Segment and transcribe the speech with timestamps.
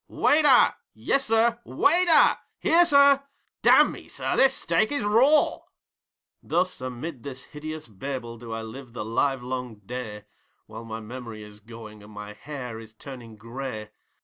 [0.07, 3.21] 'Waiter!' 'Yessir!' 'WAITER!!' 'Here, sir!'
[3.61, 5.59] 'Damme, sir, this steak is RAW!'
[6.41, 10.25] Thus amid this hideous Babel do I live the livelong day,
[10.65, 13.91] While my memory is going, and my hair is turing grey.